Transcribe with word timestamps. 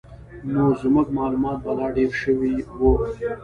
نو 0.51 0.63
زموږ 0.81 1.07
معلومات 1.17 1.57
به 1.65 1.71
لا 1.79 1.87
ډېر 1.95 2.11
شوي 2.23 2.53
وو. 2.79 2.91